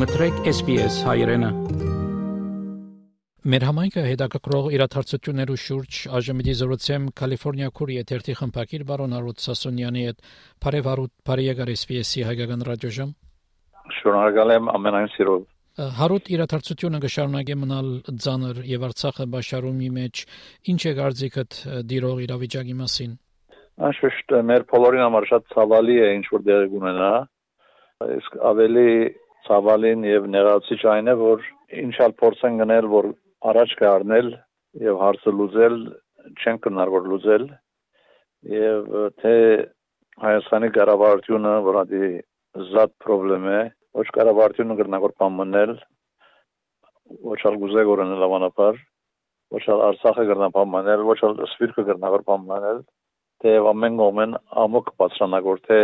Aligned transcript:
Մտրեք 0.00 0.38
SPS 0.48 0.94
հայրենը։ 1.04 1.48
Մեր 3.52 3.64
համայնքը 3.68 4.04
հետաքրքրող 4.06 4.68
իրադարձություններու 4.72 5.56
շուրջ 5.60 5.98
այժմդի 6.16 6.54
զրուցեմ 6.60 7.08
Կալիֆոռնիա 7.20 7.68
քուրի 7.76 7.98
եթերթի 7.98 8.36
խմբակիր 8.38 8.84
բարոն 8.88 9.16
Արուտ 9.18 9.44
Սասունյանի 9.44 10.06
հետ 10.06 10.30
Փարեվարուտ 10.64 11.12
Փարիեգար 11.28 11.72
SPS-ի 11.74 12.24
հայկական 12.30 12.64
ռադիոժամ։ 12.70 13.12
Շնորհակալ 13.98 14.54
եմ 14.56 14.70
ամենայն 14.80 15.10
սիրով։ 15.20 15.44
Հարուտ 16.00 16.30
իրադարձությունը 16.40 17.00
կշարունակի 17.04 17.58
մնալ 17.60 17.90
ցաներ 18.24 18.62
եւ 18.72 18.86
Արցախը 18.88 19.26
բաշարումի 19.36 19.90
մեջ 20.00 20.22
ինչ 20.72 20.80
է 20.80 20.94
գարձիկդ 21.00 21.60
դիրող 21.92 22.24
իրավիճակի 22.24 22.78
մասին։ 22.80 23.18
Անշուշտ 23.90 24.38
մեր 24.48 24.64
բոլորին 24.72 25.04
համար 25.10 25.28
շատ 25.34 25.52
ցավալի 25.52 26.00
է 26.00 26.08
ինչ 26.20 26.26
որ 26.32 26.48
դեր 26.48 26.78
ունենա 26.80 27.12
իսկ 28.00 28.36
ավելի 28.48 28.88
ցավալին 29.46 30.06
եւ 30.08 30.28
նեղացիչ 30.34 30.80
այն 30.92 31.10
է, 31.10 31.16
որ 31.20 31.44
ինչալ 31.84 32.14
փորձեն 32.20 32.60
գնել, 32.62 32.88
որ 32.92 33.10
առաջ 33.50 33.74
կառնել 33.80 34.30
եւ 34.86 35.02
հարցը 35.04 35.34
լուծել, 35.40 35.76
չեն 36.40 36.60
կնարավոր 36.66 37.08
լուծել 37.12 37.46
եւ 38.54 38.90
թե 39.22 39.34
Հայաստանի 40.20 40.68
կառավարությունը, 40.76 41.52
որ 41.64 41.76
ադի 41.80 42.06
զատ 42.70 42.90
խնդրեմ 43.06 43.46
է, 43.48 43.60
ոչ 43.96 44.06
կառավարությունը 44.16 44.76
կրնավոր 44.80 45.14
պամնել, 45.22 45.72
ոչ 47.30 47.38
ալ 47.48 47.56
գուզե 47.62 47.84
գորնել 47.88 48.24
ավանապար, 48.26 48.80
ոչ 49.56 49.62
ալ 49.74 49.84
Արցախը 49.86 50.26
կրնա 50.30 50.48
պամնել, 50.56 51.04
ոչ 51.08 51.18
ալ 51.26 51.40
Սվիրկը 51.54 51.84
կրնավոր 51.88 52.26
պամնել, 52.28 52.82
թե 53.40 53.54
ամեն 53.70 53.96
գոմեն 54.02 54.36
ամոք 54.64 54.92
բացրանագոր 55.00 55.62
թե 55.70 55.80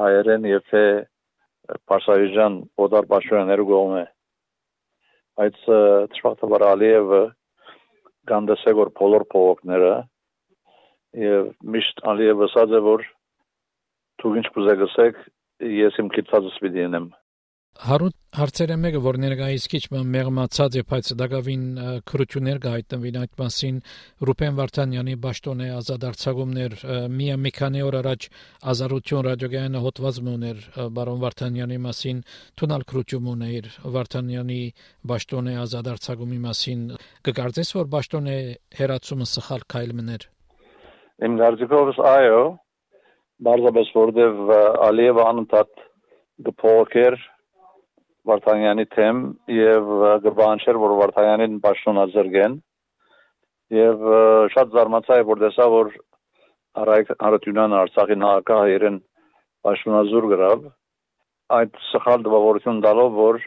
հայերեն 0.00 0.48
եւ 0.52 0.62
թե 0.70 0.84
Պարսավիժան 1.90 2.56
օդար 2.86 3.08
բաշուրաներու 3.10 3.66
գողն 3.70 3.96
է 4.00 4.04
այդ 5.44 5.58
թշվախտաբար 6.12 6.64
Ալիևը 6.70 7.22
գանդեսե 8.30 8.74
որ 8.80 8.92
բոլոր 9.00 9.24
փողոքները 9.34 9.92
եւ 11.22 11.50
միշտ 11.76 12.02
Ալիևը 12.12 12.48
ասած 12.48 12.76
է 12.78 12.82
որ 12.86 13.04
դուք 14.22 14.38
ինչ 14.40 14.46
կուզեք 14.56 14.84
ես 15.76 16.00
իմ 16.02 16.10
քիծածս 16.16 16.58
պիտի 16.64 16.84
ինեմ 16.86 17.10
Հարուտ 17.76 18.14
հարցերը 18.36 18.76
մեկը 18.80 19.00
որ 19.04 19.16
ներկայիս 19.20 19.64
քիչ 19.68 19.80
մեղմացած 20.08 20.76
է 20.80 20.82
բայց 20.88 21.08
դակավին 21.20 21.64
քրություններ 22.08 22.60
գայտնվին 22.64 23.18
այդ 23.20 23.32
մասին 23.40 23.80
Ռուբեն 24.28 24.56
Վարդանյանի 24.60 25.16
ճշտոնե 25.26 25.66
ազատարցակումներ 25.76 26.76
մի 27.16 27.28
մի 27.42 27.52
քանի 27.58 27.84
օր 27.86 27.98
առաջ 28.00 28.28
ազարություն 28.72 29.26
ռադիոգայանը 29.26 29.82
հոդված 29.86 30.20
մուներ 30.28 30.64
բարոն 30.96 31.20
Վարդանյանի 31.26 31.78
մասին 31.84 32.24
տունալ 32.56 32.86
քրություն 32.96 33.30
ուներ 33.36 33.70
Վարդանյանի 33.96 34.60
ճշտոնե 35.12 35.56
ազատարցակումի 35.66 36.40
մասին 36.48 36.88
կգարձես 37.28 37.76
որ 37.76 37.92
ճշտոնե 37.96 38.36
հերացումը 38.80 39.30
սխալ 39.36 39.68
քայլ 39.76 39.96
մներ 40.00 40.28
Իմ 41.26 41.40
կարծիքով 41.44 41.94
այո 42.16 42.42
բարձրապես 43.46 43.96
որտեվ 44.00 44.52
Ալիևը 44.86 45.24
անընդհատ 45.30 45.82
գփոքեր 46.46 47.16
Վարդանյանի 48.26 48.84
թեմ 48.92 49.18
եւ 49.54 49.90
գրբանչեր, 50.24 50.78
որ 50.82 50.94
Վարդանյանին 51.00 51.60
պաշտոնազրկեն 51.66 52.56
եւ 53.76 54.02
շատ 54.54 54.72
զարմացա 54.74 55.18
է 55.20 55.26
որ 55.26 55.40
տեսա 55.42 55.66
որ 55.74 55.92
Արայք 56.76 57.12
Արությունյանը 57.28 57.76
Արցախի 57.82 58.16
նահանգահայերեն 58.22 58.98
պաշտոնազուր 59.66 60.26
գրավ 60.32 60.66
այդ 61.56 61.80
սխալ 61.90 62.26
դվավորություն 62.26 62.82
տալով 62.86 63.16
որ 63.16 63.40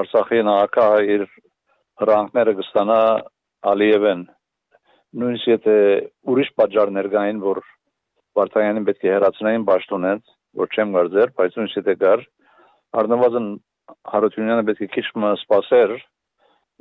Արցախի 0.00 0.40
նահանգահայ 0.48 1.04
իր 1.18 1.26
հրանքները 2.02 2.54
կստանա 2.62 2.98
Ալիևեն 3.72 4.24
նույնիսկ 5.18 5.52
եթե 5.52 5.76
ուրիշ 6.32 6.50
պատճառներ 6.62 7.10
կային 7.14 7.38
որ 7.44 7.62
Վարդանյանին 8.38 8.88
պետք 8.88 9.06
է 9.06 9.14
հերացնային 9.14 9.68
պաշտոնից 9.70 10.34
որ 10.62 10.74
չեմ 10.74 10.98
գարձեր 10.98 11.32
բայց 11.38 11.58
նույնիսկ 11.58 11.80
եթե 11.82 11.96
կար 12.02 12.26
առնվազն 13.02 13.48
Հարությունյանը 14.12 14.64
պետք 14.68 14.84
է 14.84 14.88
քիչ 14.94 15.04
սպասեր 15.42 15.94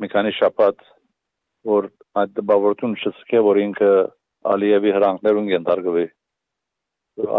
մի 0.02 0.10
քանի 0.14 0.32
շաբաթ 0.38 0.86
որ 1.72 1.90
այդ 2.22 2.34
դպավորություն 2.40 2.96
չսկե 3.02 3.42
որ 3.48 3.60
ինքը 3.64 3.92
Ալիևի 4.54 4.94
հրանքներուն 4.98 5.52
ենթարկվի 5.54 6.06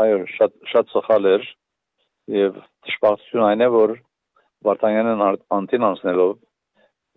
այո 0.03 0.19
շատ 0.35 0.55
շատ 0.73 0.93
սխալ 0.95 1.29
էր 1.33 1.45
եւ 2.35 2.59
դժբախտություն 2.89 3.47
այն 3.49 3.65
է 3.65 3.69
որ 3.75 3.95
Վարդանյանն 4.67 5.23
անտին 5.59 5.87
անցնելով 5.89 6.33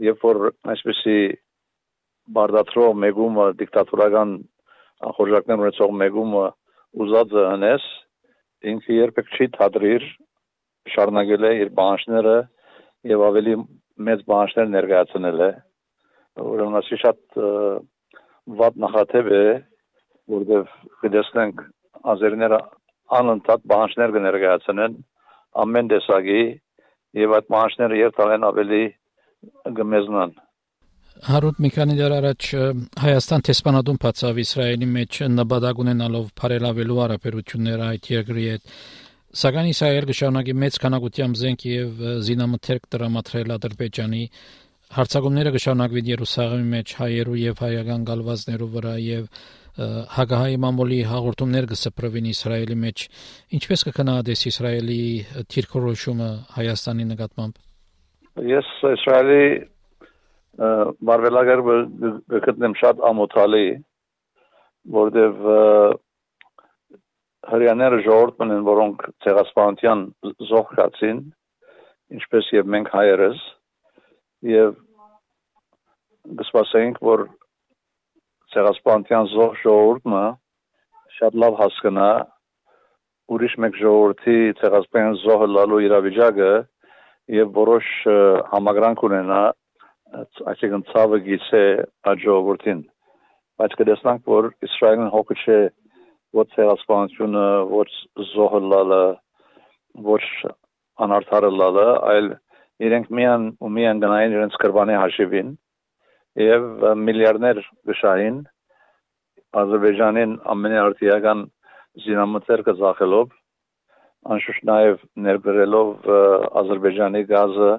երբ 0.07 0.25
որ 0.27 0.39
այսպեսի 0.73 1.17
բարդացրող 2.37 2.97
մեգումը 3.03 3.47
դիկտատորական 3.61 4.35
խորժակներ 5.17 5.63
ունեցող 5.65 5.95
մեգումը 6.03 6.45
ուզած 7.01 7.33
անես 7.41 7.87
ինքը 8.71 8.97
երբեք 8.99 9.33
չի 9.35 9.47
թադրիր 9.57 10.05
շարունակել 10.89 11.47
է 11.47 11.51
իր 11.61 11.71
բանջները 11.77 12.35
եւ 13.11 13.23
ավելի 13.27 13.55
մեծ 14.07 14.23
բանջներ 14.31 14.71
ներկայացնել 14.75 15.43
է 15.47 15.51
ուրեմն 16.51 16.79
ասի 16.81 16.99
շատ 17.01 17.39
վատ 18.61 18.79
նախատեւ 18.85 19.31
է 19.37 19.45
որտեվ 20.35 20.75
գտեսնենք 21.05 21.63
ազերները 22.13 22.59
անընդհատ 23.21 23.65
բանջներ 23.71 24.15
կներկայացնեն 24.17 24.95
ամեն 25.65 25.91
տեսակի 25.91 26.43
եւ 27.21 27.35
այդ 27.37 27.51
բանջները 27.55 27.99
երթալեն 28.01 28.47
ավելի 28.51 28.81
գմեզնան 29.81 30.33
Հարուտ 31.21 31.57
մի 31.61 31.69
քանի 31.75 31.95
դար 31.99 32.13
առաջ 32.17 32.45
Հայաստան 33.01 33.43
տեսփանատուն 33.47 33.97
բացավ 34.01 34.37
Իսրայելի 34.41 34.87
մեջ 34.95 35.17
նպատակ 35.35 35.81
ունենալով 35.83 36.29
բարելավելու 36.41 36.99
հարաբերությունները 37.01 37.89
այդ 37.91 38.07
երկրի 38.13 38.45
հետ 38.51 38.75
Սակայն 39.31 39.67
Իսրայել 39.71 40.05
կշարունակի 40.09 40.53
մեծ 40.59 40.77
քանակությամբ 40.83 41.37
զենք 41.39 41.61
եւ 41.69 41.99
զինամթերք 42.27 42.87
տրամադրել 42.91 43.53
Ադրբեջանի 43.55 44.23
հարցակումները 44.91 45.53
կշարունակվին 45.55 46.09
Երուսաղեմի 46.11 46.67
մեջ 46.73 46.93
հայերու 46.99 47.37
եւ 47.39 47.61
հայական 47.63 48.03
գալվածներու 48.09 48.67
վրա 48.75 48.95
եւ 49.05 49.29
հագահայի 50.17 50.57
մամուլի 50.65 50.99
հաղորդումներ 51.13 51.69
կսպրվին 51.71 52.27
Իսրայելի 52.31 52.77
մեջ 52.81 53.05
ինչպես 53.55 53.85
կքննադես 53.87 54.43
Իսրայելի 54.51 54.99
թիրքորոշումը 55.55 56.29
Հայաստանի 56.59 57.07
նկատմամբ 57.15 58.45
Ես 58.51 58.75
Իսրայելի 58.91 59.45
բարվելագար 61.07 61.63
գտնեմ 62.51 62.79
շատ 62.83 63.05
ամոթալի 63.13 63.67
որտեվ 64.99 65.45
հрьяները 67.49 68.01
ժողովուրդն 68.05 68.53
են, 68.55 68.63
որոնք 68.67 69.05
ցեղասպանության 69.25 70.01
զոհացին, 70.51 71.21
ինչպես 72.17 72.49
եւ 72.57 72.69
մենք 72.75 72.91
հայերս, 72.93 73.45
եւ 74.51 74.75
գսպասենք, 76.41 77.01
որ 77.01 77.25
ցեղասպանության 78.53 79.31
զոհ 79.31 79.57
ժողովուրդը 79.63 80.23
շատ 81.17 81.39
լավ 81.43 81.57
հասկանա 81.61 82.11
ուրիշ 83.31 83.53
մեկ 83.63 83.75
ժողովրդի 83.81 84.37
ցեղասպանության 84.61 85.19
զոհը 85.23 85.47
լալու 85.55 85.81
իրավիճակը 85.87 86.51
եւ 87.37 87.51
որոշ 87.57 87.89
համագրանք 88.51 89.03
ունենա 89.07 89.41
այսինքն 90.51 90.83
ցավը 90.91 91.19
գիցե 91.27 91.63
այդ 92.11 92.23
ժողովրդին 92.25 92.81
բայց 93.61 93.77
կդեսնանք 93.81 94.31
որ 94.33 94.49
իսրայելն 94.67 95.11
հոգի 95.15 95.37
չէ 95.43 95.59
ոչ 96.37 96.47
ցեղասպանությունը, 96.55 97.45
ոչ 97.71 97.89
զոհը 98.31 98.61
լալը, 98.71 99.01
ոչ 100.07 100.23
անարդարը 101.03 101.51
լալը, 101.57 101.87
այլ 102.11 102.31
իրենք 102.87 103.11
միան 103.17 103.49
ու 103.61 103.71
միան 103.77 104.01
գնային 104.05 104.35
իրենց 104.37 104.57
կրբանի 104.63 104.97
հաշիվին 105.01 105.51
եւ 106.41 106.67
միլիարդներ 107.07 107.61
գշային 107.91 108.41
Ադրբեջանին 109.61 110.37
ամենաարտիական 110.55 111.45
զինամթերքը 112.05 112.75
զախելով 112.79 113.37
անշուշտ 114.31 114.67
նաև 114.71 115.05
ներբերելով 115.27 116.11
Ադրբեջանի 116.63 117.23
գազը 117.31 117.71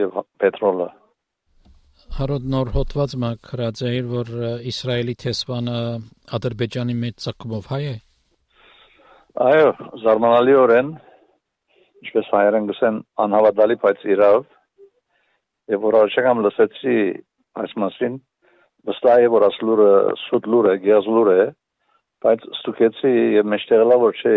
եւ 0.00 0.18
պետրոլը 0.42 0.88
Հարոդ 2.20 2.46
նոր 2.52 2.70
հոդված 2.74 3.14
մա 3.22 3.30
գրած 3.50 3.82
է 3.86 3.92
որ 4.10 4.30
Իսրայելի 4.70 5.14
տեսփանը 5.24 5.76
Ադրբեջանի 6.36 6.96
մեջ 7.04 7.16
ցակումով 7.24 7.68
հայ 7.72 7.80
է 7.90 7.94
Այո, 9.46 9.68
զարմանալիորեն 10.04 10.90
ինչպես 12.00 12.30
հայերեն 12.34 12.68
գսեն 12.70 12.98
անհավատալի 13.24 13.76
բայց 13.84 14.04
իրավ 14.14 14.40
եւ 15.74 15.84
որ 15.86 15.98
առաջակամ 16.00 16.42
լսեցի 16.46 16.96
այս 17.64 17.74
մասին 17.84 18.16
վստահ 18.90 19.24
է 19.26 19.28
որ 19.34 19.46
ասլուրը 19.50 19.90
սուտ 20.24 20.48
լուր 20.54 20.68
է 20.70 20.74
գեզ 20.86 21.10
լուր 21.14 21.30
է 21.34 21.44
բայց 22.24 22.48
ստուգեցի 22.56 23.12
եւ 23.36 23.50
մեջտեղլա 23.54 24.00
որ 24.04 24.18
չէ 24.20 24.34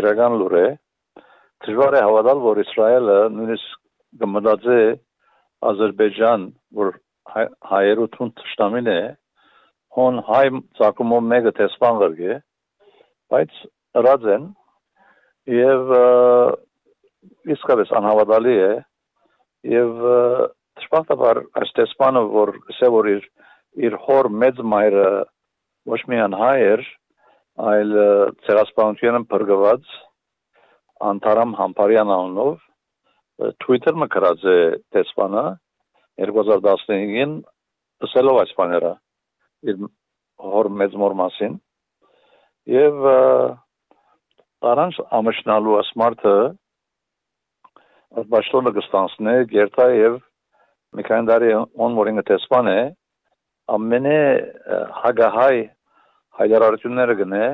իրական 0.00 0.36
լուր 0.42 0.58
է 0.60 0.66
դժվար 1.64 1.96
է 1.98 2.02
հավատալ 2.04 2.44
որ 2.44 2.60
իսրայելը 2.64 3.18
նույնիսկ 3.38 3.80
գմդածե 4.22 4.80
Ադրբեջան 5.70 6.46
որ 6.78 6.92
հայերու 7.32 8.08
թուն 8.14 8.32
ճշտամին 8.40 8.90
է 8.94 8.98
հոն 9.96 10.20
հայ 10.28 10.44
ցակումով 10.78 11.24
մեկը 11.30 11.52
տեսփան 11.60 12.00
գրգե 12.02 12.36
բայց 13.34 13.60
ռադեն 14.06 14.48
եւ 15.54 15.94
իսկապես 17.54 17.94
անհավատալի 18.00 18.56
է 18.64 18.72
եւ 19.74 20.04
ճշմարտաբար 20.80 21.40
այս 21.60 21.72
տեսփանը 21.78 22.24
որ 22.34 22.52
սա 22.78 22.90
որ 22.94 23.10
իր 23.14 23.28
իր 23.88 23.96
հոր 24.06 24.30
մեծ 24.42 24.60
մայրը 24.74 25.08
ոչ 25.94 26.00
միայն 26.10 26.36
հայ 26.40 26.56
էր 26.74 26.84
այլ 27.70 27.92
ցեղասպանությունը 28.46 29.20
բրգված 29.30 29.96
անտարամ 31.10 31.54
համբարյան 31.58 32.14
անունով 32.14 33.54
Twitter-ը 33.64 34.08
գրած 34.14 34.44
է 34.50 34.58
տեսփանը 34.94 35.44
2015-ին 36.22 37.38
ասելով 38.06 38.40
այս 38.42 38.52
բաները 38.58 38.92
իր 39.70 39.86
հոր 40.54 40.70
մեծ 40.80 40.98
մոր 41.02 41.16
մասին 41.20 41.56
եւ 42.74 43.06
առանց 44.72 45.00
ամշնալու 45.18 45.78
ասմարթը 45.80 46.36
բաշտոնը 48.34 48.72
գստանսնե 48.78 49.34
գերտա 49.50 49.88
եւ 49.98 50.20
մի 50.94 51.06
քանի 51.08 51.30
տարի 51.30 51.50
on 51.86 51.96
որինգ 51.98 52.22
տեսփան 52.30 52.70
է 52.70 52.78
ամենե 53.74 54.18
հագահայ 55.02 55.56
հայդարարությունները 56.38 57.16
գնե 57.20 57.44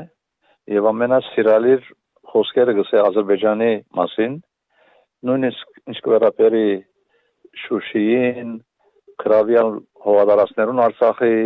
եւ 0.75 0.89
ամենասիրալիր 0.91 1.91
խոսքերը 2.33 2.77
գսե 2.81 3.03
Ադրբեջանի 3.07 3.73
մասին 3.99 4.37
նույնիսկ 5.29 5.81
ինչ 5.91 5.99
կվերապերի 6.05 6.67
Շուշիին, 7.59 8.53
Կրավյան 9.21 9.79
հողադարածներուն 10.05 10.83
Արցախի, 10.87 11.39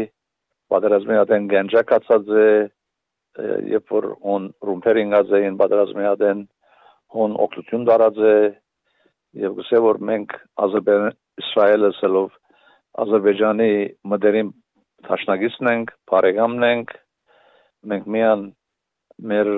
պատերազմի 0.74 1.16
ադեն 1.22 1.48
գենջակացած 1.52 2.32
է, 2.44 2.48
երբ 3.74 3.94
որ 3.94 4.10
on 4.34 4.50
ռումբեր 4.68 5.00
ինգած 5.04 5.32
էին 5.38 5.56
պատերազմի 5.62 6.08
ադեն, 6.12 6.42
on 7.24 7.36
օգտություն 7.44 7.86
դարած 7.88 8.20
է, 8.30 8.36
եւ 9.44 9.56
գսե 9.58 9.80
որ 9.84 10.00
մենք 10.10 10.36
Ադրբեջան 10.66 11.16
Իսրայելը 11.42 11.90
սելով 11.98 12.34
Ադրբեջանի 13.04 13.72
մդերին 14.12 14.50
տաշնագիցն 15.08 15.70
ենք, 15.72 15.88
բարեկամն 16.10 16.66
ենք, 16.68 16.92
մենք 17.90 18.06
միան 18.14 18.44
մեր 19.30 19.50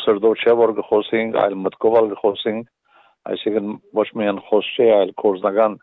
սրդով 0.00 0.42
չէ 0.42 0.54
որ 0.58 0.74
գխոսենք, 0.80 1.38
այլ 1.44 1.54
մտքով 1.66 1.98
ալ 2.00 2.10
գխոսենք, 2.14 2.66
այսինքն 3.32 3.74
ոչ 3.98 4.08
միայն 4.20 4.40
խոս 4.48 4.70
չէ, 4.76 4.88
այլ 4.98 5.12
կորզնական 5.22 5.76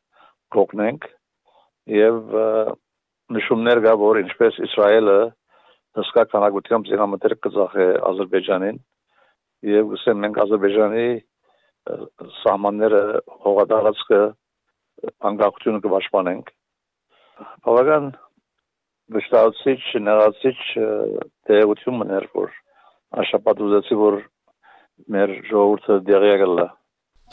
կողնենք 0.55 1.07
եւ 1.95 2.35
նշումներ 3.35 3.81
կա 3.85 3.93
որ 4.01 4.21
ինչպես 4.23 4.59
Իսրայելը 4.69 5.19
հսկա 5.99 6.25
քանակությամբ 6.33 6.89
զինամթերք 6.91 7.41
կծախե 7.45 7.87
Ադրբեջանին 8.09 8.79
եւ 9.69 9.89
գսեմ 9.93 10.21
մենք 10.25 10.39
Ադրբեջանի 10.45 11.07
սահմանները 12.41 13.01
հողադարձը 13.45 14.21
անկախությունը 15.29 15.81
կպաշտպանենք 15.85 16.53
բավական 17.65 18.11
վշտացիչ 19.15 19.81
նեղացիչ 20.05 20.57
տեղություն 21.49 21.99
մներ 22.01 22.29
որ 22.37 22.55
աշապատ 23.23 23.61
ուզեցի 23.65 23.99
որ 24.01 24.17
մեր 25.15 25.33
ժողովուրդը 25.49 25.99
դեղյա 26.09 26.37
գլա 26.41 26.67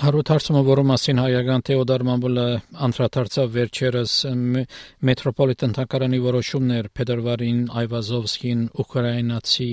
Հարութ 0.01 0.31
հարցումը, 0.33 0.61
որը 0.65 0.83
մասին 0.89 1.19
հայական 1.21 1.63
Թեոդար 1.69 2.03
Մամբոլը 2.09 2.45
անդրադարձավ 2.87 3.51
վերջերս 3.57 4.13
մետրոպոլիտեն 5.09 5.75
թանգարանի 5.77 6.21
որոշումներ 6.25 6.89
Փետրվարին 6.97 7.59
Այվազովսկին 7.83 8.63
ուկրաինացի 8.83 9.69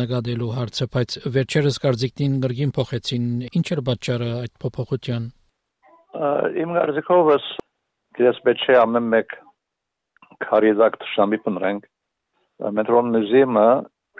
նկատելու 0.00 0.50
հարցը, 0.58 0.88
բայց 0.96 1.16
վերջերս 1.38 1.78
կարծիքին 1.84 2.34
գրգին 2.44 2.74
փոխեցին։ 2.74 3.30
Ինչ 3.54 3.66
էր 3.76 3.82
պատճառը 3.90 4.30
այդ 4.40 4.54
փոփոխության։ 4.64 5.30
Իմ 6.64 6.74
կարծիքով 6.80 7.32
ես 8.26 8.42
պետք 8.50 8.66
է 8.74 8.78
ամեն 8.82 9.08
մեկ 9.14 9.38
քարիզակ 10.50 11.00
տշամի 11.04 11.40
պնրենք։ 11.46 11.88
Մետրոն 12.74 13.14
մուզեումը 13.14 13.68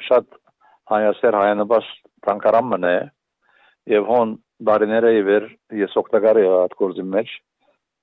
շատ 0.08 0.40
հայասեր 0.94 1.38
հայանաբաս 1.42 1.92
թանգարան 2.24 2.70
մնե 2.70 2.96
եւ 3.98 4.10
հոն 4.14 4.34
բարիները 4.62 5.10
իվեր 5.18 5.46
ես 5.80 5.96
օգտակար 5.98 6.38
եղա 6.44 6.58
այդ 6.64 6.74
գործի 6.78 7.04
մեջ 7.14 7.30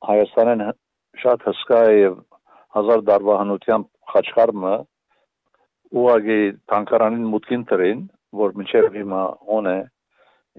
Հայաստանեն 0.08 0.64
շատ 1.22 1.46
հսկա 1.48 1.80
եւ 1.96 2.18
հազար 2.76 3.04
դարվա 3.08 3.38
հնությամբ 3.42 3.88
խաչքարմը 4.12 4.74
ուղագի 6.02 6.40
տանկարանին 6.72 7.30
մուտքին 7.32 7.64
տրին 7.72 8.02
որ 8.42 8.56
մինչև 8.60 8.90
հիմա 8.98 9.22
on 9.58 9.70
է 9.72 9.78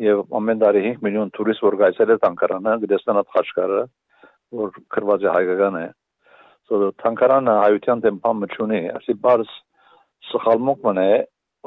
եւ 0.07 0.23
ամեն 0.39 0.63
տարի 0.63 0.83
5 0.89 1.05
միլիոն 1.07 1.33
տուրիստ 1.37 1.65
որ 1.67 1.77
գայցել 1.83 2.13
է 2.15 2.17
տանկարանը 2.25 2.77
գտեսնան 2.85 3.21
այդ 3.21 3.33
խաչքարը 3.37 3.83
որ 4.63 4.75
քրված 4.97 5.27
է 5.27 5.33
հայկական 5.37 5.79
է 5.83 5.87
so 6.69 6.81
տանկարանը 7.03 7.55
հայության 7.63 8.05
դեմ 8.07 8.21
բան 8.25 8.41
մչունի 8.43 8.81
ասի 8.97 9.17
բարձ 9.27 9.53
սխալմոք 10.33 10.85
մնե 10.89 11.09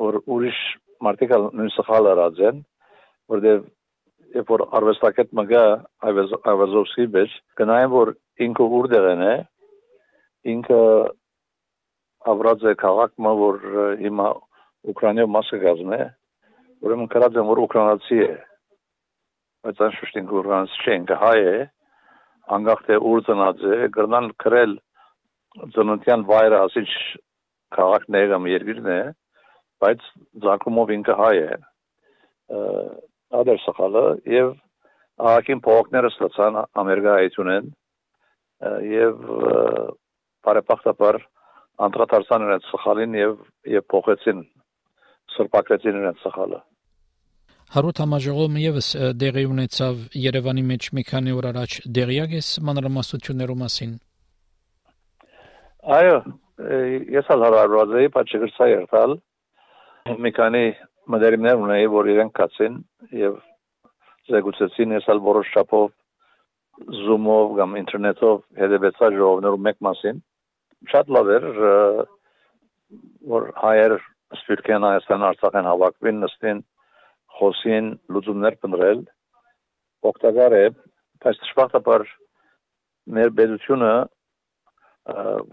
որ 0.06 0.20
ուրիշ 0.36 0.62
մարդիկ 1.06 1.36
նույն 1.46 1.74
սխալը 1.76 2.14
ռաձեն 2.22 2.62
որտեվ 3.34 3.66
երբ 4.36 4.50
որ 4.52 4.64
արվեստակետ 4.80 5.36
մգա 5.40 5.64
Այվազովսկի 6.10 7.06
մեջ 7.16 7.36
գնային 7.60 7.92
որ 7.94 8.12
ինքը 8.46 8.66
ուրդեղեն 8.80 9.24
է 9.26 9.36
ինքը 10.56 10.82
ավրած 12.34 12.66
է 12.72 12.76
քաղաքը 12.82 13.34
որ 13.42 13.64
հիմա 14.02 14.28
Ուկրաինայի 14.86 15.32
մասը 15.34 15.60
գազն 15.64 15.94
է 15.96 16.04
ուրեմն 16.86 17.08
կրած 17.14 17.38
եմ 17.40 17.48
որ 17.50 17.62
ուկրաինացի 17.64 18.18
է 18.26 18.34
բայց 19.66 19.80
անշուշտ 19.86 20.20
ինքը 20.22 20.36
ուկրաինացի 20.42 20.84
չէ 20.84 20.98
ինքը 21.00 21.18
հայ 21.24 21.38
է 21.46 21.56
անկախ 22.58 22.84
թե 22.86 22.98
ուր 23.12 23.24
ծնած 23.30 23.64
է 23.66 23.78
գրնան 23.96 24.28
քրել 24.44 24.76
ծննդյան 25.76 26.26
վայրը 26.30 26.60
ասիչ 26.68 26.90
քաղաքն 27.78 28.20
է 28.20 28.24
կամ 28.34 28.48
երկիրն 28.52 28.92
է 28.94 29.00
բայց 29.86 30.06
ցանկումով 30.46 30.94
ինքը 31.00 31.18
հայ 31.24 31.36
է 31.42 31.50
ադեր 33.42 33.60
սխալը 33.66 34.04
եւ 34.32 34.52
ահագին 35.26 35.64
փողոքները 35.66 36.12
ստացան 36.12 36.60
ամերիկայությունեն 36.84 37.72
եւ 38.92 39.26
բարեփոխտաբար 40.46 41.20
անդրադարձան 41.86 42.46
իրենց 42.48 42.70
սխալին 42.72 43.20
եւ 43.20 43.36
եւ 43.76 43.86
փոխեցին 43.92 44.42
սրբակրեցին 45.36 46.00
իրենց 46.02 46.24
սխալը 46.26 46.62
Հարութ 47.76 48.00
համաժողովը 48.04 48.62
եւս 48.62 48.88
դեղի 49.20 49.44
ունեցավ 49.52 50.02
Երևանի 50.22 50.64
մեջ 50.72 50.90
մի 50.96 51.04
քանի 51.10 51.32
օր 51.36 51.48
առաջ 51.52 51.78
դեղյակ 51.98 52.36
էս 52.40 52.50
մանրամասնություններու 52.70 53.58
մասին 53.62 53.96
Այո 55.96 56.20
ես 57.16 57.32
ալ 57.36 57.46
հարարված 57.46 57.96
էի 58.02 58.12
պատճգրծա 58.16 58.68
երթալ 58.72 59.18
մի 60.24 60.32
քանի 60.38 60.66
մդերիմներ 61.14 61.62
ունեի, 61.66 61.88
որ 61.94 62.10
իրենք 62.14 62.34
կացին 62.40 62.78
եւ 63.20 63.38
զեկուցեցին 64.32 64.96
եսալ 64.98 65.22
որոշ 65.26 65.52
շապով 65.54 65.92
Zoom-ով 67.06 67.54
կամ 67.60 67.76
ինտերնետով 67.82 68.40
հետևեցա 68.62 69.10
ժողովներու 69.16 69.62
մեկ 69.68 69.78
մասին։ 69.88 70.18
Շատ 70.92 71.12
լավ 71.16 71.30
էր, 71.36 71.46
որ 73.36 73.48
հայեր 73.62 73.96
Սփյուռքեն 74.36 74.88
Հայաստան 74.90 75.26
Արցախեն 75.30 75.70
հավաքվին, 75.70 76.20
նստին, 76.26 76.60
խոսին, 77.38 77.88
լուծումներ 78.16 78.58
փնտրել։ 78.66 79.06
Օգտակար 80.10 80.58
է, 80.58 80.66
բայց 81.24 81.42
դժբախտաբար 81.46 82.06
մեր 83.16 83.34
բեդությունը 83.40 83.94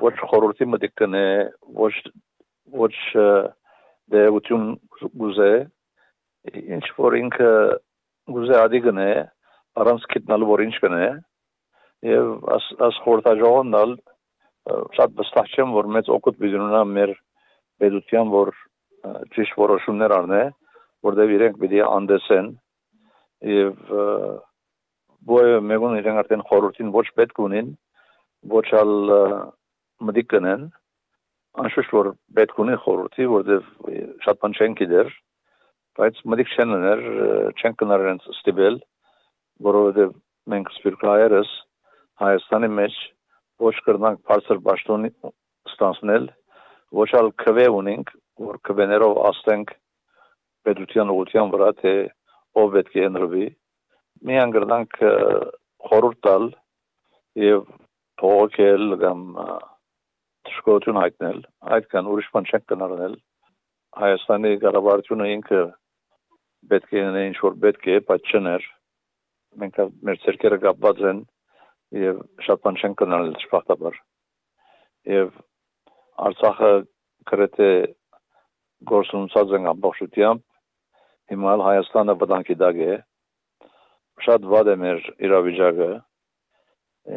ոչ 0.02 0.14
խորհրդի 0.32 0.68
մտիկ 0.72 0.94
կնե, 1.02 1.26
ոչ 1.78 1.94
ոչ 2.82 2.94
դերություն 4.10 4.66
գուզե 5.22 5.52
ինչ 6.76 6.86
որ 6.98 7.16
ինքը 7.20 7.50
գուզե 8.36 8.56
ադի 8.62 8.80
գնե 8.86 9.10
առանց 9.82 10.08
գտնալու 10.14 10.48
որ 10.52 10.64
ինչ 10.66 10.74
կնե 10.84 11.06
եւ 12.08 12.32
աս 12.56 12.66
աս 12.88 12.98
խորտաժողնալ 13.04 13.94
շատ 14.96 15.14
վստահ 15.20 15.54
չեմ 15.54 15.76
որ 15.76 15.90
մեծ 15.96 16.10
օգուտ 16.16 16.40
բիզնունա 16.42 16.82
մեր 16.96 17.14
պետության 17.82 18.32
որ 18.34 18.52
ճիշտ 19.36 19.56
որոշումներ 19.62 20.14
առնե 20.18 20.42
որտեղ 21.08 21.32
իրենք 21.36 21.58
պիտի 21.62 21.80
անդեսեն 21.86 22.50
եւ 23.52 23.80
բոյը 25.30 25.58
մեգուն 25.70 25.98
իրենք 26.02 26.20
արդեն 26.22 26.44
խորհրդին 26.50 26.92
ոչ 26.94 27.06
պետք 27.18 27.42
ունին 27.46 27.72
ոչ 28.54 28.66
ալ 28.82 28.94
մդիկ 30.08 30.30
կնեն 30.34 30.68
անշուշտ 31.60 31.92
որ 31.92 32.08
պետք 32.38 32.60
ունի 32.62 32.76
խորհրդի, 32.82 33.26
որտեվ 33.32 33.64
շատ 34.24 34.38
բան 34.42 34.54
չեն 34.56 34.76
գիտեր, 34.78 35.10
բայց 35.98 36.20
մտիկ 36.32 36.52
չեն 36.56 36.74
ուներ, 36.76 37.02
չեն 37.60 37.74
կնար 37.82 38.04
իրենց 38.06 38.28
ստիպել, 38.32 38.78
որովհետև 39.68 40.14
մենք 40.52 40.72
սպիրկայերս 40.78 41.50
Հայաստանի 42.22 42.70
մեջ 42.78 42.96
ոչ 43.66 43.74
կրնանք 43.86 44.22
բարձր 44.30 44.62
ճաշտոնի 44.68 45.10
ստանցնել, 45.72 46.26
ոչ 47.02 47.10
ալ 47.20 47.28
քվե 47.42 47.66
ունենք, 47.76 48.12
որ 48.48 48.58
քվեներով 48.68 49.20
աստենք 49.28 49.74
պետության 50.66 51.12
ուղղության 51.12 51.52
վրա 51.52 51.70
թե 51.82 51.94
ով 52.62 52.72
պետք 52.76 52.96
է 52.96 53.04
ընտրվի։ 53.10 53.46
Միան 54.28 54.54
կրնանք 54.56 54.98
խորհուրդ 55.90 56.18
տալ 56.26 56.48
եւ 57.42 57.62
փողոքել 58.22 58.96
կամ 59.02 59.22
դժգոհություն 60.52 60.98
հայտնել, 61.00 61.38
այդքան 61.74 62.08
ուրիշ 62.12 62.26
բան 62.32 62.48
չենք 62.52 62.64
կնարնել։ 62.72 63.14
Հայաստանի 64.02 64.50
կառավարությունը 64.62 65.28
ինքը 65.32 65.60
պետք 66.72 66.92
է 66.92 67.00
ունենա 67.02 67.22
ինչ 67.28 67.36
որ 67.42 67.56
պետք 67.62 67.86
է, 67.88 67.94
բայց 68.08 68.32
չներ։ 68.32 68.66
Մենք 69.62 69.80
մեր 70.08 70.20
ցերկերը 70.24 70.58
կապված 70.64 71.00
են 71.12 71.22
եւ 72.02 72.20
շատ 72.46 72.62
բան 72.66 72.78
չեն 72.82 72.96
կնարել 73.00 73.32
շփախտաբար։ 73.42 73.96
Եվ 75.12 75.32
Արցախը 76.28 76.72
գրեթե 77.32 77.70
գործունեացած 78.92 79.56
են 79.58 79.68
ամբողջությամբ 79.72 80.44
հիմա 81.32 81.56
Հայաստանը 81.62 82.16
վտանգի 82.22 82.56
դակ 82.62 82.80
է 82.86 82.94
շատ 84.26 84.48
վատ 84.52 84.70
է 84.72 84.76
մեր 84.84 85.04
իրավիճակը 85.26 85.90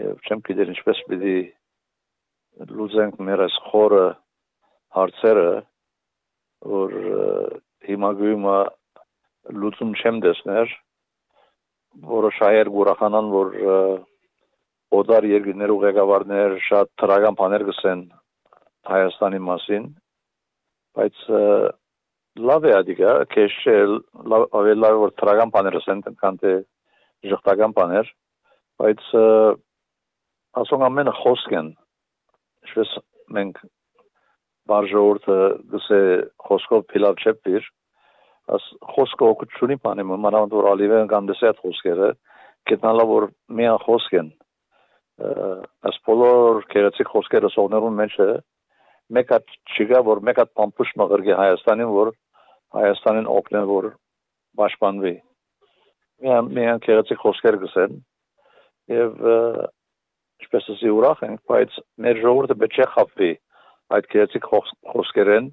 եւ 0.05 0.25
չեմ 0.25 0.43
գիտեր 0.49 0.71
ինչպես 0.75 1.01
պիտի 1.09 1.37
լուծենք 2.55 3.19
մեր 3.27 3.41
այս 3.45 3.55
խորը 3.67 4.05
հարցերը 4.95 5.47
որ 6.71 6.93
հիմա 7.89 8.11
գույմը 8.19 8.57
լուծում 9.61 9.91
չեմ 9.99 10.21
դեսներ 10.25 10.71
որոշ 12.15 12.39
հայեր 12.45 12.71
գուրախանան 12.75 13.31
որ 13.35 13.51
օդար 14.99 15.27
երկրներու 15.31 15.81
ղեկավարներ 15.83 16.57
շատ 16.69 16.91
թրագան 17.01 17.39
բաներ 17.41 17.67
գսեն 17.71 18.05
Հայաստանի 18.85 19.39
մասին 19.49 19.85
բայց 20.95 21.21
լավ 22.49 22.67
է 22.69 22.73
ադիգա 22.79 23.13
քեշել 23.35 23.95
ավելի 24.31 24.75
լավ 24.85 24.99
որ 25.03 25.15
թրագան 25.21 25.55
բաներ 25.55 25.79
ասեն 25.81 26.03
քան 26.23 26.37
թե 26.43 26.53
ժխտական 27.31 27.75
բաներ 27.79 28.11
բայց 28.81 29.09
ասոն 30.63 30.85
ամենը 30.87 31.13
խոսք 31.23 31.57
են 31.59 31.75
ինչպես 32.65 32.93
մենք 33.37 33.59
բարժորտը 34.69 35.39
գսե 35.73 35.99
խոսքով 36.47 36.85
փիլավ 36.91 37.21
չեպիր 37.21 37.67
աս 38.55 38.65
խոսքը 38.93 39.27
օգուտունի 39.33 39.77
բանը 39.85 40.05
մանավանդ 40.09 40.55
որ 40.57 40.67
ալիվեն 40.71 41.11
կամ 41.11 41.29
դեսե 41.29 41.51
խոսքերը 41.61 42.09
գտնալա 42.69 43.05
որ 43.11 43.27
միան 43.59 43.79
խոսք 43.85 44.17
են 44.21 44.31
as 45.89 45.97
բոլոր 46.09 46.65
քերացիկ 46.73 47.11
խոսքերը 47.13 47.51
սողներուն 47.55 47.97
մեջ 48.01 48.17
է 48.25 48.29
մեկ 49.17 49.31
հատ 49.35 49.55
չկա 49.75 50.01
որ 50.09 50.21
մեկ 50.27 50.41
հատ 50.41 50.51
պամպուշ 50.59 50.91
մղրգի 51.01 51.33
Հայաստանին 51.39 51.93
որ 51.95 52.11
Հայաստանին 52.75 53.29
օգնեն 53.35 53.67
որ 53.69 53.89
պաշտպանվի 54.59 55.15
միան 56.25 56.51
միան 56.57 56.83
քերացիկ 56.85 57.21
խոսքեր 57.21 57.59
գսեն 57.63 57.97
եւ 58.95 59.25
ինչպես 60.43 60.69
ասի 60.75 60.91
ուրախ 60.95 61.23
ենք 61.29 61.41
բայց 61.51 61.77
մեր 62.05 62.21
ժողովուրդը 62.25 62.57
պետք 62.63 62.79
է 62.85 62.87
խափվի 62.95 63.31
այդ 63.95 64.09
քերացիկ 64.11 64.47
խոսքերեն 64.91 65.49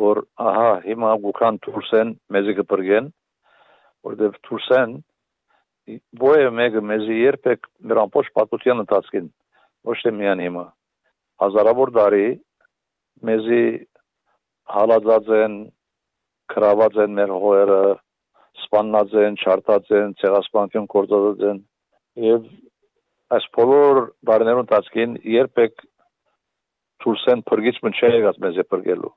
որ 0.00 0.22
ահա 0.46 0.72
հիմա 0.86 1.12
գուքան 1.24 1.60
դուրսեն 1.66 2.12
մեզի 2.36 2.56
կբրգեն 2.60 3.08
որտեվ 4.10 4.36
դուրսեն 4.48 4.98
Ոյը 6.20 6.50
մեկը 6.54 6.80
մեզի 6.86 7.16
երբեք 7.18 7.66
մեր 7.90 8.00
ամբողջ 8.04 8.28
պատմության 8.36 8.82
ընթացքին 8.84 9.26
ոչ 9.90 9.96
թե 10.04 10.12
միան 10.18 10.42
հիմա 10.44 10.64
հազարավոր 11.42 11.92
տարի 11.96 12.26
մեզի 13.26 13.64
հալածած 14.74 15.30
են 15.40 15.56
քրաված 16.54 16.98
են 17.04 17.16
մեր 17.18 17.32
հողերը 17.34 17.80
սպաննած 18.64 19.14
են, 19.24 19.38
չարտած 19.40 19.92
են, 19.98 20.14
ցեղասպանություն 20.20 20.88
կործածած 20.94 21.44
են 21.50 21.60
եւ 22.26 22.46
այս 23.36 23.46
բոլոր 23.56 24.02
բարներուն 24.30 24.68
տածքին 24.70 25.16
երբեք 25.30 25.86
ցուրսեն 27.04 27.46
փրկիչ 27.50 27.76
մն 27.84 27.96
չի 27.96 28.12
եղած 28.16 28.40
մեզ 28.44 28.60
է 28.60 28.66
փրկելու 28.70 29.12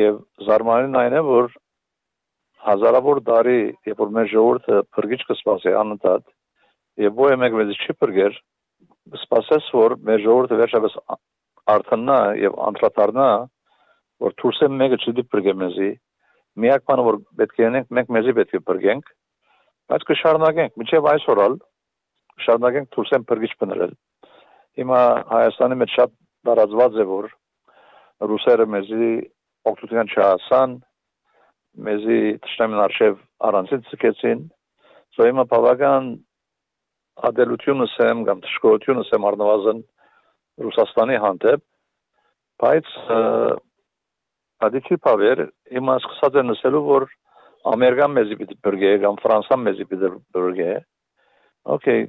եւ 0.00 0.18
զարմանալին 0.46 1.00
այն 1.02 1.16
է 1.16 1.22
որ 1.26 1.50
հազարավոր 2.66 3.20
տարի, 3.26 3.60
երբ 3.86 4.00
որ 4.02 4.12
մեր 4.16 4.30
ժողովուրդը 4.32 4.78
փրկիչ 4.96 5.20
կսպասի 5.28 5.74
անընդհատ, 5.80 6.24
եւ 7.04 7.20
ո՞ե 7.26 7.36
մեկ 7.42 7.58
մեզ 7.60 7.70
չի 7.76 7.94
փրկեր, 8.00 8.38
սպասես 9.20 9.68
որ 9.76 9.94
մեր 10.08 10.24
ժողովուրդը 10.24 10.58
վերջապես 10.62 10.96
արթնա 11.76 12.18
եւ 12.42 12.58
անդրադառնա, 12.70 13.28
որ 14.26 14.36
թուրսը 14.40 14.70
մեկը 14.80 14.98
չի 15.04 15.14
դիպրգե 15.20 15.54
մեզի, 15.62 15.92
միակ 16.64 16.84
բանը 16.90 17.06
որ 17.06 17.20
պետք 17.38 17.60
է 17.60 17.66
անենք, 17.68 17.88
մենք 17.96 18.12
մեզի 18.16 18.36
պետք 18.40 18.58
է 18.58 18.62
փրկենք, 18.70 19.10
բայց 19.92 20.06
կշարունակենք, 20.10 20.76
մինչեւ 20.80 21.08
այսօր 21.12 21.42
ալ 21.46 21.58
շարունակենք 22.44 22.90
թուրսեն 22.96 23.26
փրկիչ 23.30 23.52
բնրել։ 23.62 23.94
Հիմա 24.80 25.00
Հայաստանի 25.32 25.78
մեջ 25.82 25.94
շատ 25.96 26.12
տարածված 26.46 27.00
է 27.00 27.06
որ 27.10 27.30
ռուսերը 28.30 28.66
մեզի 28.76 29.10
օգտության 29.70 30.12
չհասան, 30.12 30.76
մեզի 31.86 32.20
ճշտամին 32.44 32.82
արշև 32.86 33.18
առանցին 33.48 33.82
ցկեցին 33.90 34.44
սո 35.16 35.26
հիմա 35.28 35.44
բավական 35.50 36.08
ադելությունս 37.28 37.96
եմ 38.06 38.22
կամ 38.28 38.40
դժգոհությունս 38.46 39.12
եմ 39.16 39.26
առնվազն 39.30 39.82
Ռուսաստանի 40.66 41.18
հանդեպ 41.24 41.62
բայց 42.64 42.90
ադիչի 44.66 44.98
բավեր 45.06 45.42
հիմա 45.76 45.96
սկսած 46.00 46.38
են 46.42 46.54
ասելու 46.56 46.82
որ 46.88 47.08
ամերիկան 47.72 48.14
մեզի 48.16 48.38
պիտի 48.40 48.58
բրգե 48.66 48.92
կամ 49.04 49.18
ֆրանսան 49.24 49.64
մեզի 49.66 49.88
պիտի 49.92 50.10
բրգե 50.36 50.70
օքեյ 51.74 52.00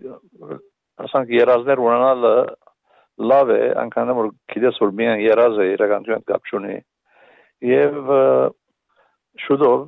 ասանք 1.08 1.34
երազներ 1.34 1.82
ունենալը 1.82 2.34
լավ 3.32 3.52
է 3.54 3.62
անկան 3.84 4.14
որ 4.18 4.32
գիտես 4.54 4.82
որ 4.84 4.94
միայն 5.02 5.22
երազ 5.26 5.62
է 5.64 5.68
իրականություն 5.74 6.26
կապ 6.30 6.52
չունի 6.52 6.76
եւ 7.68 8.12
շուտով 9.46 9.86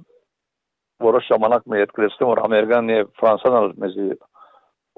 որոշ 1.05 1.27
ժամանակ 1.31 1.67
մի 1.69 1.81
հետ 1.83 1.93
գրեցին 1.97 2.29
որ 2.29 2.41
ամերիկան 2.47 2.89
եւ 2.93 3.11
ֆրանսան 3.21 3.75
մեզի 3.83 4.07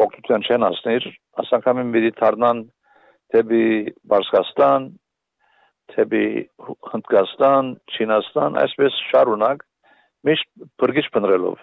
օգնության 0.05 0.45
չեն 0.47 0.67
ասներ 0.69 1.09
ասանկամին 1.43 1.91
մի 1.95 2.11
դառնան 2.21 2.63
թեպի 3.31 3.65
Բարսկաստան 4.11 4.87
թեպի 5.91 6.25
Հնդկաստան 6.91 7.69
Չինաստան 7.91 8.57
այսպես 8.63 8.97
շարունակ 9.11 9.63
միշտ 10.27 10.49
բրգիչ 10.81 11.05
բնրելով 11.15 11.61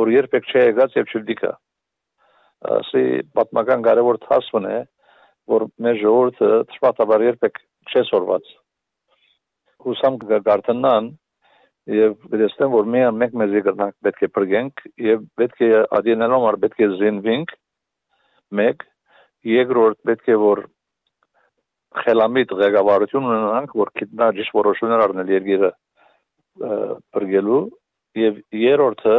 որ 0.00 0.12
երբեք 0.14 0.48
չի 0.50 0.62
եղած 0.68 0.96
եւ 1.00 1.12
չդիկա 1.16 1.52
ասի 2.68 3.04
պատմական 3.36 3.84
կարևոր 3.86 4.18
թասվն 4.26 4.68
է 4.70 4.78
որ 5.50 5.66
մեր 5.80 6.00
ժողովուրդը 6.02 6.50
ճշմարտաբար 6.72 7.24
երբեք 7.26 7.60
չի 7.90 8.02
սորված 8.10 8.50
հուսամ 9.86 10.18
կգարտնան 10.20 11.08
եւ 11.90 12.28
դեսնեմ 12.42 12.74
որ 12.74 12.90
մենք 12.94 13.16
մեկ 13.20 13.36
մեզի 13.40 13.62
կրնանք 13.66 13.94
պետք 14.06 14.22
է 14.26 14.28
բրգենք 14.36 14.82
եւ 15.06 15.24
պետք 15.40 15.62
է 15.64 15.70
ադենալով 15.98 16.46
ար 16.50 16.58
պետք 16.64 16.84
է 16.84 16.88
զինվենք 17.00 17.54
մեկ 18.60 18.84
երկրորդ 19.50 19.98
պետք 20.10 20.28
է 20.28 20.36
որ 20.44 20.62
խելամիտ 22.00 22.54
ղեկավարություն 22.60 23.28
ունենանք 23.30 23.76
որ 23.80 23.92
գիտնա 24.00 24.28
ճիշտ 24.36 24.56
որոշումներ 24.60 25.04
առնել 25.06 25.32
երկիրը 25.34 25.70
բրգելու 26.60 27.62
եւ 28.20 28.40
երրորդը 28.60 29.16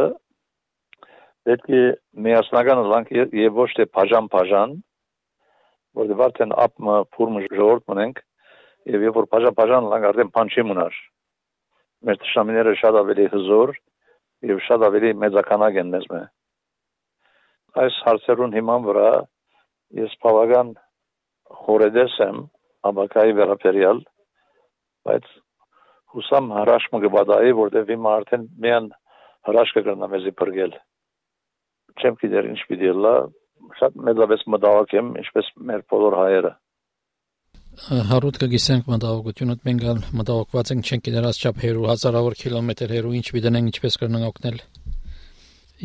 պետք 1.48 1.70
է 1.74 1.82
միասնական 2.24 2.82
լանք 2.92 3.08
եւ 3.38 3.56
ոչ 3.58 3.70
թե 3.78 3.86
բաժան 3.96 4.28
բաժան 4.34 4.74
որտեղ 5.98 6.22
արդեն 6.26 6.52
ապը 6.64 6.98
ֆուրմը 7.16 7.42
ժողովուրդ 7.46 7.88
մնենք 7.92 8.20
եւ 8.92 9.06
երբ 9.06 9.18
որ 9.18 9.26
բաժան 9.32 9.56
բաժան 9.58 9.88
լանք 9.92 10.06
արդեն 10.10 10.30
բան 10.36 10.52
չի 10.52 10.64
մնար 10.68 11.00
մեր 12.06 12.20
տշնամիները 12.22 12.76
շատ 12.82 12.98
ավելի 13.02 13.26
հզոր 13.34 13.74
եւ 14.52 14.62
շատ 14.68 14.86
ավելի 14.88 15.10
մեծականակ 15.24 15.80
են 15.82 15.92
մեզ 15.96 16.06
մե 16.12 16.22
այս 17.82 17.98
հարցերուն 18.06 18.56
հիման 18.58 18.88
վրա 18.88 19.10
ես 20.02 20.16
բավական 20.24 20.72
խորեդես 21.62 22.16
եմ 22.26 22.40
աբակայի 22.90 23.36
վերապերյալ 23.38 24.02
բայց 25.08 25.28
հուսամ 26.14 26.50
հրաշ 26.58 26.88
մը 26.94 27.02
գբադայի 27.06 27.54
որտեվ 27.60 27.92
իմ 27.96 28.08
արդեն 28.14 28.48
միան 28.64 28.88
հրաշ 29.48 29.76
կգրնա 29.76 30.08
մեզի 30.14 30.34
բրգել 30.42 30.74
չեմ 32.00 32.18
գիտեր 32.22 32.50
ինչ 32.52 32.60
պիտի 32.70 32.92
լա 33.04 33.14
շատ 33.78 34.02
մեծապես 34.08 34.44
մտահոգ 34.54 34.94
եմ 34.98 35.08
ինչպես 35.22 35.50
մեր 35.70 35.84
բոլոր 35.92 36.18
հայերը 36.22 36.52
հարուտ 37.72 38.38
կգիսենք 38.42 38.88
մտահոգությունը 38.92 39.54
մենք 39.66 39.84
ալ 39.88 40.00
մտահոգված 40.18 40.72
ենք 40.74 40.88
չենք 40.88 41.04
գիտերած 41.06 41.38
չափ 41.40 41.60
հերու 41.62 41.86
հազարավոր 41.88 42.34
կիլոմետր 42.42 42.92
հերու 42.92 43.14
ինչ 43.16 43.24
պիտենենք 43.32 43.70
ինչպես 43.72 43.96
կրնանք 44.02 44.26
օգնել։ 44.28 44.58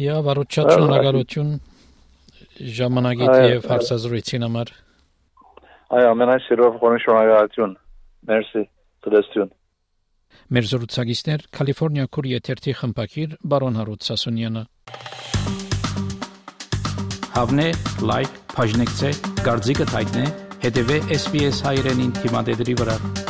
Եա 0.03 0.17
վարոց 0.27 0.57
շատ 0.57 0.71
շնորհակալություն 0.73 1.53
ժամանակից 2.77 3.35
եւ 3.55 3.69
հարցազրույցին 3.71 4.47
համար։ 4.47 4.73
Այո, 5.87 6.09
ամենայն 6.11 6.43
սիրով 6.47 6.81
շնորհակալություն։ 7.07 7.77
Մերսի, 8.27 8.63
ծրեստյուն։ 9.07 9.53
Մեր 10.57 10.67
զրուցակիցներ 10.73 11.47
Կալիֆոռնիա 11.55 12.09
քուր 12.17 12.29
եթերթի 12.33 12.75
խմբակիր 12.81 13.39
բարոն 13.55 13.79
Հարութ 13.81 14.11
Սասունյանը։ 14.11 14.67
Հավնե, 17.37 17.65
լայք, 18.09 18.37
բաժնեկցե, 18.55 19.11
դարձիկը 19.45 19.85
թայտնե, 19.91 20.25
հետեւե 20.65 20.99
SPS 21.21 21.63
հայրենին 21.69 22.17
թիմադեդի 22.17 22.79
վրա։ 22.81 23.26